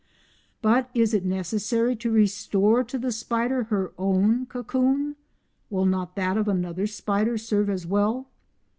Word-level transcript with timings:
But 0.63 0.89
is 0.95 1.13
it 1.13 1.23
necessary 1.23 1.95
to 1.97 2.09
restore 2.09 2.83
to 2.83 2.97
the 2.97 3.11
spider 3.11 3.65
her 3.65 3.93
own 3.99 4.47
cocoon? 4.47 5.15
Will 5.69 5.85
not 5.85 6.15
that 6.15 6.37
of 6.37 6.47
another 6.47 6.87
spider 6.87 7.37
serve 7.37 7.69
as 7.69 7.85
well? 7.85 8.27